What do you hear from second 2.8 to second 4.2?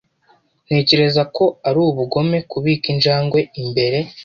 injangwe imbere.